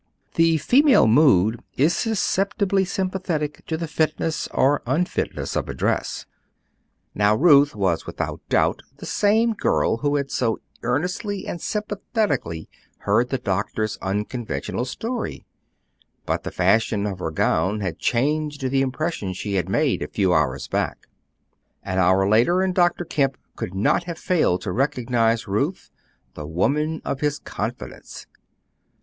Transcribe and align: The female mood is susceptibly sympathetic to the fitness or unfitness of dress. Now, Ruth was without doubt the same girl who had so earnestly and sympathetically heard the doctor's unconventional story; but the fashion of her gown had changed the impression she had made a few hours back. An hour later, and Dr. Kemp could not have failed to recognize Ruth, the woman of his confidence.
The 0.33 0.57
female 0.57 1.05
mood 1.05 1.59
is 1.77 1.95
susceptibly 1.95 2.85
sympathetic 2.85 3.63
to 3.67 3.77
the 3.77 3.87
fitness 3.87 4.47
or 4.47 4.81
unfitness 4.87 5.55
of 5.55 5.67
dress. 5.77 6.25
Now, 7.13 7.35
Ruth 7.35 7.75
was 7.75 8.07
without 8.07 8.41
doubt 8.49 8.81
the 8.97 9.05
same 9.05 9.53
girl 9.53 9.97
who 9.97 10.15
had 10.15 10.31
so 10.31 10.59
earnestly 10.81 11.45
and 11.45 11.61
sympathetically 11.61 12.67
heard 13.01 13.29
the 13.29 13.37
doctor's 13.37 13.97
unconventional 14.01 14.85
story; 14.85 15.45
but 16.25 16.41
the 16.41 16.51
fashion 16.51 17.05
of 17.05 17.19
her 17.19 17.29
gown 17.29 17.81
had 17.81 17.99
changed 17.99 18.67
the 18.71 18.81
impression 18.81 19.33
she 19.33 19.53
had 19.53 19.69
made 19.69 20.01
a 20.01 20.07
few 20.07 20.33
hours 20.33 20.67
back. 20.67 21.05
An 21.83 21.99
hour 21.99 22.27
later, 22.27 22.63
and 22.63 22.73
Dr. 22.73 23.05
Kemp 23.05 23.37
could 23.55 23.75
not 23.75 24.05
have 24.05 24.17
failed 24.17 24.61
to 24.61 24.71
recognize 24.71 25.47
Ruth, 25.47 25.91
the 26.33 26.47
woman 26.47 27.03
of 27.05 27.19
his 27.19 27.37
confidence. 27.37 28.25